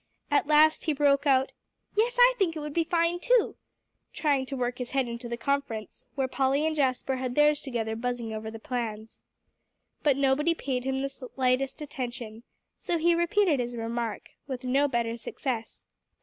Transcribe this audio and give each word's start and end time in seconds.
At 0.31 0.47
last 0.47 0.85
he 0.85 0.93
broke 0.93 1.27
out: 1.27 1.51
"Yes, 1.95 2.17
I 2.19 2.33
think 2.39 2.55
it 2.55 2.59
would 2.59 2.73
be 2.73 2.83
fine 2.83 3.19
too," 3.19 3.55
trying 4.11 4.47
to 4.47 4.57
work 4.57 4.79
his 4.79 4.89
head 4.89 5.07
into 5.07 5.29
the 5.29 5.37
conference, 5.37 6.05
where 6.15 6.27
Polly 6.27 6.65
and 6.65 6.75
Jasper 6.75 7.17
had 7.17 7.35
theirs 7.35 7.61
together 7.61 7.95
buzzing 7.95 8.33
over 8.33 8.49
the 8.49 8.57
plans. 8.57 9.25
But 10.01 10.17
nobody 10.17 10.55
paid 10.55 10.85
him 10.85 11.03
the 11.03 11.09
slightest 11.09 11.83
attention; 11.83 12.41
so 12.75 12.97
he 12.97 13.13
repeated 13.13 13.59
his 13.59 13.75
remark, 13.77 14.29
with 14.47 14.63
no 14.63 14.87
better 14.87 15.17
success. 15.17 15.85